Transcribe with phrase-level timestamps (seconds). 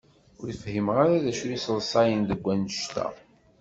[0.39, 3.07] Ur fhimeɣ ara acu i yesseḍsayen deg wanect-a.